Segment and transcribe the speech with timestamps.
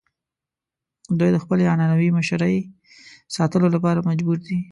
[1.19, 2.57] دوی د خپلې عنعنوي مشرۍ
[3.35, 4.57] ساتلو لپاره مجبور دي.